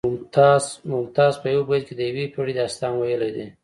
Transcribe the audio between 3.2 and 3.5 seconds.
دی